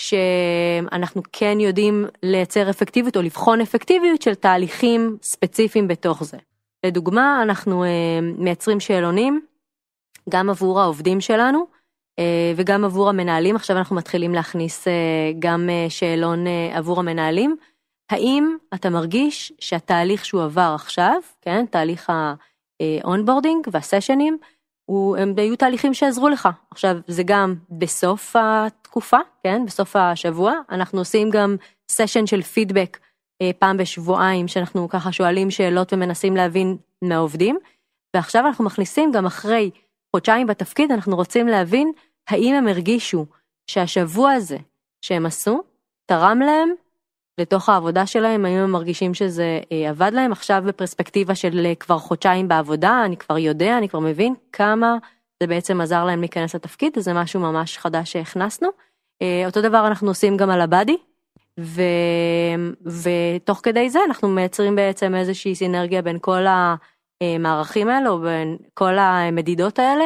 שאנחנו 0.00 1.22
כן 1.32 1.60
יודעים 1.60 2.06
לייצר 2.22 2.70
אפקטיביות 2.70 3.16
או 3.16 3.22
לבחון 3.22 3.60
אפקטיביות 3.60 4.22
של 4.22 4.34
תהליכים 4.34 5.16
ספציפיים 5.22 5.88
בתוך 5.88 6.24
זה. 6.24 6.36
לדוגמה, 6.86 7.42
אנחנו 7.42 7.84
מייצרים 8.22 8.80
שאלונים 8.80 9.40
גם 10.28 10.50
עבור 10.50 10.80
העובדים 10.80 11.20
שלנו 11.20 11.66
וגם 12.56 12.84
עבור 12.84 13.08
המנהלים, 13.08 13.56
עכשיו 13.56 13.76
אנחנו 13.76 13.96
מתחילים 13.96 14.34
להכניס 14.34 14.88
גם 15.38 15.68
שאלון 15.88 16.44
עבור 16.72 17.00
המנהלים. 17.00 17.56
האם 18.10 18.56
אתה 18.74 18.90
מרגיש 18.90 19.52
שהתהליך 19.60 20.24
שהוא 20.24 20.42
עבר 20.42 20.72
עכשיו, 20.74 21.16
כן, 21.40 21.66
תהליך 21.66 22.10
ה-onboarding 22.10 23.70
והסשנים, 23.72 24.38
הם 25.18 25.34
היו 25.36 25.56
תהליכים 25.56 25.94
שעזרו 25.94 26.28
לך. 26.28 26.48
עכשיו, 26.70 26.96
זה 27.06 27.22
גם 27.26 27.54
בסוף 27.70 28.36
התקופה, 28.38 29.18
כן, 29.44 29.66
בסוף 29.66 29.96
השבוע, 29.96 30.52
אנחנו 30.70 30.98
עושים 30.98 31.30
גם 31.30 31.56
סשן 31.90 32.26
של 32.26 32.42
פידבק 32.42 32.98
אה, 33.42 33.50
פעם 33.58 33.76
בשבועיים, 33.76 34.48
שאנחנו 34.48 34.88
ככה 34.88 35.12
שואלים 35.12 35.50
שאלות 35.50 35.92
ומנסים 35.92 36.36
להבין 36.36 36.76
מהעובדים, 37.02 37.58
ועכשיו 38.16 38.46
אנחנו 38.46 38.64
מכניסים 38.64 39.12
גם 39.12 39.26
אחרי 39.26 39.70
חודשיים 40.16 40.46
בתפקיד, 40.46 40.92
אנחנו 40.92 41.16
רוצים 41.16 41.48
להבין 41.48 41.92
האם 42.28 42.54
הם 42.54 42.68
הרגישו 42.68 43.26
שהשבוע 43.70 44.32
הזה 44.32 44.58
שהם 45.04 45.26
עשו, 45.26 45.62
תרם 46.06 46.38
להם 46.38 46.68
לתוך 47.38 47.68
העבודה 47.68 48.06
שלהם, 48.06 48.44
האם 48.44 48.56
הם 48.56 48.70
מרגישים 48.70 49.14
שזה 49.14 49.60
אה, 49.72 49.90
עבד 49.90 50.10
להם 50.14 50.32
עכשיו 50.32 50.62
בפרספקטיבה 50.66 51.34
של 51.34 51.66
אה, 51.66 51.74
כבר 51.74 51.98
חודשיים 51.98 52.48
בעבודה, 52.48 53.02
אני 53.04 53.16
כבר 53.16 53.38
יודע, 53.38 53.78
אני 53.78 53.88
כבר 53.88 53.98
מבין 53.98 54.34
כמה 54.52 54.96
זה 55.42 55.46
בעצם 55.46 55.80
עזר 55.80 56.04
להם 56.04 56.20
להיכנס 56.20 56.54
לתפקיד, 56.54 56.92
זה 56.98 57.12
משהו 57.12 57.40
ממש 57.40 57.78
חדש 57.78 58.12
שהכנסנו. 58.12 58.68
אה, 59.22 59.42
אותו 59.46 59.62
דבר 59.62 59.86
אנחנו 59.86 60.08
עושים 60.08 60.36
גם 60.36 60.50
על 60.50 60.60
ה 60.60 60.65
buddy, 60.65 60.96
ו... 61.60 61.82
ותוך 63.02 63.60
כדי 63.62 63.90
זה 63.90 63.98
אנחנו 64.06 64.28
מייצרים 64.28 64.76
בעצם 64.76 65.14
איזושהי 65.14 65.54
סינרגיה 65.54 66.02
בין 66.02 66.18
כל 66.20 66.44
המערכים 67.20 67.88
האלה, 67.88 68.10
או 68.10 68.18
בין 68.18 68.56
כל 68.74 68.98
המדידות 68.98 69.78
האלה, 69.78 70.04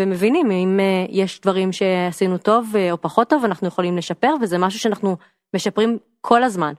ומבינים 0.00 0.50
אם 0.50 0.80
יש 1.08 1.40
דברים 1.40 1.72
שעשינו 1.72 2.38
טוב 2.38 2.74
או 2.90 3.00
פחות 3.00 3.28
טוב, 3.30 3.44
אנחנו 3.44 3.68
יכולים 3.68 3.96
לשפר, 3.96 4.34
וזה 4.40 4.58
משהו 4.58 4.80
שאנחנו 4.80 5.16
משפרים 5.54 5.98
כל 6.20 6.42
הזמן. 6.42 6.72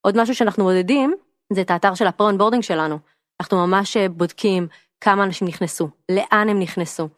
עוד 0.00 0.22
משהו 0.22 0.34
שאנחנו 0.34 0.64
מודדים 0.64 1.14
זה 1.52 1.60
את 1.60 1.70
האתר 1.70 1.94
של 1.94 2.06
ה 2.06 2.38
preboarding 2.38 2.62
שלנו. 2.62 2.98
אנחנו 3.40 3.66
ממש 3.66 3.96
אה, 3.96 4.08
בודקים 4.08 4.68
כמה 5.00 5.24
אנשים 5.24 5.48
נכנסו, 5.48 5.88
לאן 6.10 6.48
הם 6.48 6.60
נכנסו, 6.60 7.08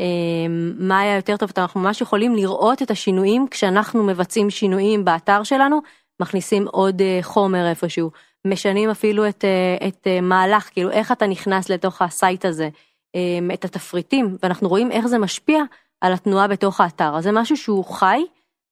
אמ, 0.00 0.74
מה 0.78 1.00
היה 1.00 1.16
יותר 1.16 1.36
טוב, 1.36 1.50
אנחנו 1.56 1.80
ממש 1.80 2.00
יכולים 2.00 2.34
לראות 2.34 2.82
את 2.82 2.90
השינויים 2.90 3.46
כשאנחנו 3.50 4.04
מבצעים 4.04 4.50
שינויים 4.50 5.04
באתר 5.04 5.42
שלנו, 5.42 5.80
מכניסים 6.20 6.68
עוד 6.68 7.02
אה, 7.02 7.18
חומר 7.22 7.68
איפשהו, 7.68 8.10
משנים 8.46 8.90
אפילו 8.90 9.28
את, 9.28 9.44
אה, 9.44 9.88
את 9.88 10.06
מהלך, 10.22 10.70
כאילו 10.72 10.90
איך 10.90 11.12
אתה 11.12 11.26
נכנס 11.26 11.68
לתוך 11.68 12.02
ה 12.02 12.10
site 12.10 12.44
הזה, 12.44 12.68
את 13.54 13.64
התפריטים, 13.64 14.36
ואנחנו 14.42 14.68
רואים 14.68 14.90
איך 14.90 15.06
זה 15.06 15.18
משפיע 15.18 15.62
על 16.00 16.12
התנועה 16.12 16.48
בתוך 16.48 16.80
האתר. 16.80 17.16
אז 17.16 17.24
זה 17.24 17.32
משהו 17.32 17.56
שהוא 17.56 17.84
חי, 17.84 18.24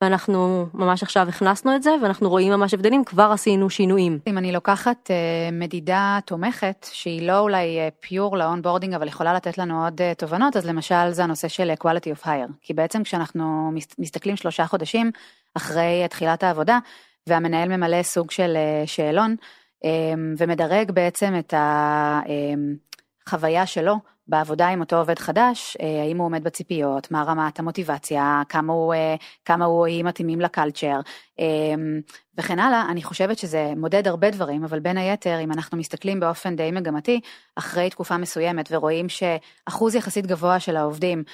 ואנחנו 0.02 0.66
ממש 0.75 1.02
עכשיו 1.02 1.28
הכנסנו 1.28 1.76
את 1.76 1.82
זה, 1.82 1.90
ואנחנו 2.02 2.28
רואים 2.28 2.52
ממש 2.52 2.75
הבדלים, 2.75 3.04
כבר 3.04 3.30
עשינו 3.32 3.71
שינויים. 3.71 4.18
אם 4.26 4.38
אני 4.38 4.52
לוקחת 4.52 5.11
אה, 5.11 5.54
מדידה 5.54 6.18
תומכת, 6.26 6.87
שהיא 6.92 7.28
לא 7.28 7.38
אולי 7.38 7.78
pure 8.00 8.37
ל 8.37 8.41
onboarding, 8.41 8.94
אבל 8.94 9.09
יכולה 9.09 9.35
לתת 9.35 9.59
לנו 9.59 9.85
עוד 9.85 10.00
אה, 10.00 10.04
תובנות, 10.18 10.56
אז 10.56 10.66
למשל 10.66 11.11
זה 11.11 11.25
הנושא 11.25 11.49
של 11.49 11.71
אה, 11.71 11.75
quality 11.75 12.18
of 12.18 12.25
hire. 12.25 12.52
כי 12.62 12.75
בעצם 12.75 13.02
כשאנחנו 13.02 13.73
מסתכלים 13.99 14.37
שלושה 14.37 14.66
חודשים 14.66 15.11
אחרי 15.54 16.04
תחילת 16.11 16.42
העבודה, 16.42 16.78
והמנהל 17.26 17.68
ממלא 17.68 18.02
סוג 18.02 18.30
של 18.30 18.56
שאלון, 18.87 19.37
ומדרג 20.38 20.90
בעצם 20.90 21.35
את 21.38 21.54
החוויה 23.26 23.66
שלו 23.66 23.97
בעבודה 24.32 24.68
עם 24.68 24.80
אותו 24.80 24.96
עובד 24.96 25.18
חדש, 25.18 25.76
אה, 25.80 26.02
האם 26.02 26.18
הוא 26.18 26.26
עומד 26.26 26.44
בציפיות, 26.44 27.10
מה 27.10 27.22
רמת 27.22 27.58
המוטיבציה, 27.58 28.42
כמה 28.48 28.72
הוא, 28.72 28.94
אה, 28.94 29.14
כמה 29.44 29.64
הוא, 29.64 29.86
היא 29.86 30.04
מתאימים 30.04 30.40
לקלצ'ר, 30.40 31.00
אה, 31.40 31.74
וכן 32.38 32.58
הלאה, 32.58 32.86
אני 32.90 33.02
חושבת 33.02 33.38
שזה 33.38 33.72
מודד 33.76 34.08
הרבה 34.08 34.30
דברים, 34.30 34.64
אבל 34.64 34.80
בין 34.80 34.96
היתר, 34.96 35.40
אם 35.40 35.52
אנחנו 35.52 35.78
מסתכלים 35.78 36.20
באופן 36.20 36.56
די 36.56 36.70
מגמתי, 36.70 37.20
אחרי 37.56 37.90
תקופה 37.90 38.16
מסוימת 38.16 38.68
ורואים 38.72 39.06
שאחוז 39.08 39.94
יחסית 39.94 40.26
גבוה 40.26 40.60
של 40.60 40.76
העובדים 40.76 41.24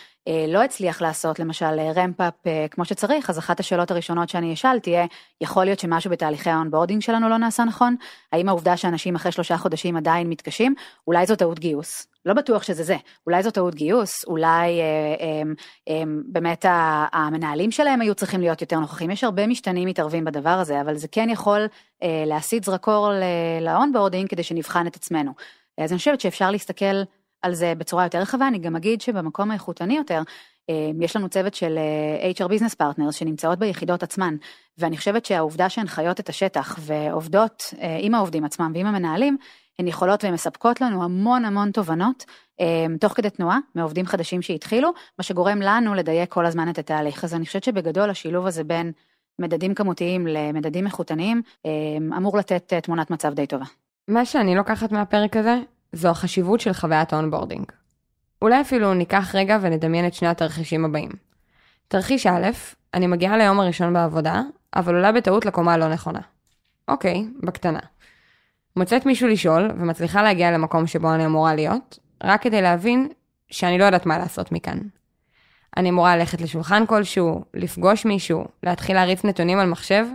לא 0.48 0.62
הצליח 0.62 1.02
לעשות 1.02 1.38
למשל 1.38 1.80
ramp-up 1.96 2.46
אה, 2.46 2.66
כמו 2.70 2.84
שצריך, 2.84 3.30
אז 3.30 3.38
אחת 3.38 3.60
השאלות 3.60 3.90
הראשונות 3.90 4.28
שאני 4.28 4.54
אשאל 4.54 4.78
תהיה, 4.78 5.06
יכול 5.40 5.64
להיות 5.64 5.78
שמשהו 5.78 6.10
בתהליכי 6.10 6.50
ה 6.50 6.55
onboarding 6.55 7.02
שלנו 7.02 7.28
לא 7.28 7.36
נעשה 7.36 7.64
נכון? 7.64 7.96
האם 8.32 8.48
העובדה 8.48 8.76
שאנשים 8.76 9.14
אחרי 9.14 9.32
שלושה 9.32 9.56
חודשים 9.56 9.96
עדיין 9.96 10.28
מתקשים? 10.28 10.74
אולי 11.06 11.26
זו 11.26 11.36
טעות 11.36 11.58
גיוס. 11.58 12.06
לא 12.24 12.34
בטוח 12.34 12.62
שזה 12.62 12.82
זה, 12.82 12.96
אולי 13.26 13.42
זו 13.42 13.50
טעות 13.50 13.74
גיוס, 13.74 14.24
אולי 14.26 14.80
אה, 14.80 14.84
אה, 15.20 15.42
אה, 15.88 16.02
באמת 16.24 16.64
המנהלים 17.12 17.70
שלהם 17.70 18.00
היו 18.00 18.14
צריכים 18.14 18.40
להיות 18.40 18.60
יותר 18.60 18.78
נוכחים, 18.78 19.10
יש 19.10 19.24
הרבה 19.24 19.46
משתנים 19.46 19.88
מתערבים 19.88 20.24
בדבר 20.24 20.50
הזה, 20.50 20.80
אבל 20.80 20.96
זה 20.96 21.08
כן 21.08 21.28
יכול 21.30 21.66
אה, 22.02 22.24
להסיט 22.26 22.64
זרקור 22.64 23.10
ל 23.60 23.66
onboarding 23.66 24.28
כדי 24.28 24.42
שנבחן 24.42 24.86
את 24.86 24.96
עצמנו. 24.96 25.32
אז 25.78 25.92
אני 25.92 25.98
חושבת 25.98 26.20
שאפשר 26.20 26.50
להסתכל 26.50 27.02
על 27.42 27.54
זה 27.54 27.72
בצורה 27.78 28.04
יותר 28.04 28.18
רחבה, 28.18 28.48
אני 28.48 28.58
גם 28.58 28.76
אגיד 28.76 29.00
שבמקום 29.00 29.50
האיכותני 29.50 29.96
יותר, 29.96 30.22
אה, 30.70 30.90
יש 31.00 31.16
לנו 31.16 31.28
צוות 31.28 31.54
של 31.54 31.78
אה, 31.78 32.30
HR 32.30 32.50
Business 32.50 32.74
Partners 32.82 33.12
שנמצאות 33.12 33.58
ביחידות 33.58 34.02
עצמן, 34.02 34.36
ואני 34.78 34.96
חושבת 34.96 35.24
שהעובדה 35.24 35.68
שהן 35.68 35.86
חיות 35.86 36.20
את 36.20 36.28
השטח 36.28 36.78
ועובדות 36.80 37.74
אה, 37.80 37.98
עם 38.00 38.14
העובדים 38.14 38.44
עצמם 38.44 38.72
ועם 38.74 38.86
המנהלים, 38.86 39.36
הן 39.78 39.88
יכולות 39.88 40.24
והן 40.24 40.34
מספקות 40.34 40.80
לנו 40.80 41.04
המון 41.04 41.44
המון 41.44 41.70
תובנות 41.70 42.24
תוך 43.00 43.12
כדי 43.12 43.30
תנועה 43.30 43.58
מעובדים 43.74 44.06
חדשים 44.06 44.42
שהתחילו, 44.42 44.90
מה 45.18 45.22
שגורם 45.22 45.62
לנו 45.62 45.94
לדייק 45.94 46.32
כל 46.32 46.46
הזמן 46.46 46.70
את 46.70 46.78
התהליך. 46.78 47.24
אז 47.24 47.34
אני 47.34 47.46
חושבת 47.46 47.64
שבגדול 47.64 48.10
השילוב 48.10 48.46
הזה 48.46 48.64
בין 48.64 48.92
מדדים 49.38 49.74
כמותיים 49.74 50.26
למדדים 50.26 50.86
איכותניים 50.86 51.42
אמור 52.16 52.38
לתת 52.38 52.74
תמונת 52.74 53.10
מצב 53.10 53.34
די 53.34 53.46
טובה. 53.46 53.64
מה 54.08 54.24
שאני 54.24 54.54
לוקחת 54.54 54.92
מהפרק 54.92 55.36
הזה, 55.36 55.58
זו 55.92 56.08
החשיבות 56.08 56.60
של 56.60 56.72
חוויית 56.72 57.12
ה 57.12 57.16
onboarding. 57.16 57.64
אולי 58.42 58.60
אפילו 58.60 58.94
ניקח 58.94 59.34
רגע 59.34 59.58
ונדמיין 59.60 60.06
את 60.06 60.14
שני 60.14 60.28
התרחישים 60.28 60.84
הבאים. 60.84 61.10
תרחיש 61.88 62.26
א', 62.26 62.46
אני 62.94 63.06
מגיעה 63.06 63.36
ליום 63.36 63.60
הראשון 63.60 63.94
בעבודה, 63.94 64.42
אבל 64.76 64.94
עולה 64.94 65.12
בטעות 65.12 65.46
לקומה 65.46 65.72
הלא 65.72 65.88
נכונה. 65.88 66.20
אוקיי, 66.88 67.26
בקטנה. 67.42 67.80
מוצאת 68.76 69.06
מישהו 69.06 69.28
לשאול, 69.28 69.70
ומצליחה 69.78 70.22
להגיע 70.22 70.50
למקום 70.50 70.86
שבו 70.86 71.14
אני 71.14 71.26
אמורה 71.26 71.54
להיות, 71.54 71.98
רק 72.24 72.42
כדי 72.42 72.62
להבין 72.62 73.08
שאני 73.50 73.78
לא 73.78 73.84
יודעת 73.84 74.06
מה 74.06 74.18
לעשות 74.18 74.52
מכאן. 74.52 74.78
אני 75.76 75.90
אמורה 75.90 76.16
ללכת 76.16 76.40
לשולחן 76.40 76.86
כלשהו, 76.86 77.44
לפגוש 77.54 78.04
מישהו, 78.04 78.44
להתחיל 78.62 78.96
להריץ 78.96 79.24
נתונים 79.24 79.58
על 79.58 79.68
מחשב? 79.68 80.06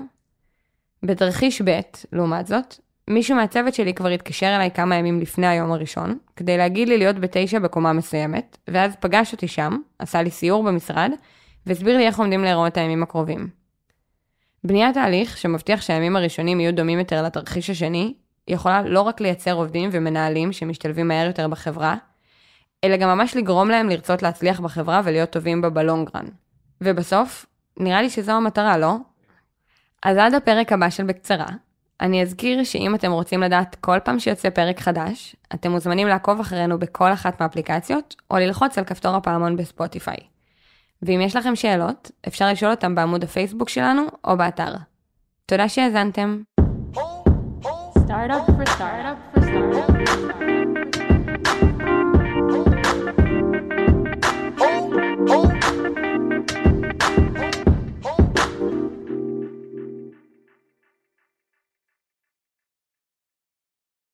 בתרחיש 1.04 1.62
ב', 1.62 1.80
לעומת 2.12 2.48
זאת, 2.48 2.80
מישהו 3.10 3.36
מהצוות 3.36 3.74
שלי 3.74 3.94
כבר 3.94 4.10
התקשר 4.10 4.56
אליי 4.56 4.72
כמה 4.72 4.96
ימים 4.96 5.20
לפני 5.20 5.48
היום 5.48 5.72
הראשון, 5.72 6.18
כדי 6.36 6.58
להגיד 6.58 6.88
לי 6.88 6.98
להיות 6.98 7.20
בתשע 7.20 7.60
בקומה 7.60 7.94
מסוימת, 7.94 8.58
ואז 8.68 8.96
פגש 9.00 9.34
אותי 9.34 9.48
שם, 9.48 9.78
עשה 10.00 10.22
לי 10.22 10.32
סיור 10.32 10.64
במשרד, 10.64 11.12
והסביר 11.66 11.98
לי 11.98 12.08
איך 12.08 12.20
עומדים 12.20 12.44
להיראות 12.44 12.78
הימים 12.78 13.04
הקרובים. 13.04 13.50
בניית 14.64 14.94
תהליך 14.94 15.38
שמבטיח 15.38 15.82
שהימים 15.82 16.16
הראשונים 16.16 16.60
יהיו 16.60 16.76
דומים 16.76 17.00
יותר 17.00 17.24
לתרחיש 17.24 17.70
השני, 17.70 18.14
יכולה 18.48 18.82
לא 18.82 19.02
רק 19.02 19.22
לייצר 19.22 19.54
עובדים 19.54 19.90
ומנהלים 19.94 20.54
שמשתלבים 20.54 21.08
מהר 21.08 21.28
יותר 21.28 21.48
בחברה, 21.48 21.96
אלא 22.84 22.98
גם 22.98 23.10
ממש 23.10 23.36
לגרום 23.36 23.70
להם 23.70 23.90
לרצות 23.90 24.24
להצליח 24.24 24.60
בחברה 24.60 25.02
ולהיות 25.04 25.30
טובים 25.30 25.62
בה 25.62 25.70
בלונגרן. 25.70 26.26
ובסוף, 26.82 27.46
נראה 27.80 28.02
לי 28.02 28.10
שזו 28.10 28.32
המטרה, 28.32 28.78
לא? 28.78 28.96
אז 30.04 30.18
עד 30.18 30.34
הפרק 30.34 30.72
הבא 30.72 30.90
של 30.90 31.04
בקצרה, 31.04 31.48
אני 32.02 32.22
אזכיר 32.22 32.64
שאם 32.64 32.96
אתם 32.96 33.12
רוצים 33.12 33.42
לדעת 33.42 33.76
כל 33.82 34.00
פעם 34.04 34.20
שיוצא 34.20 34.50
פרק 34.50 34.80
חדש, 34.80 35.36
אתם 35.54 35.72
מוזמנים 35.72 36.08
לעקוב 36.08 36.40
אחרינו 36.40 36.80
בכל 36.80 37.14
אחת 37.14 37.42
מהאפליקציות, 37.42 38.16
או 38.32 38.38
ללחוץ 38.38 38.78
על 38.78 38.84
כפתור 38.84 39.16
הפעמון 39.16 39.56
בספוטיפיי. 39.56 40.18
ואם 41.02 41.22
יש 41.22 41.36
לכם 41.36 41.56
שאלות, 41.56 42.12
אפשר 42.28 42.52
לשאול 42.52 42.72
אותם 42.72 42.96
בעמוד 42.96 43.24
הפייסבוק 43.24 43.70
שלנו 43.70 44.02
או 44.24 44.38
באתר. 44.38 44.74
תודה 45.46 45.70
שהאזנתם. 45.70 46.42
Startup 48.08 48.46
for 48.46 48.66
startup 48.66 49.18
for 49.34 49.42
startup. 49.42 49.93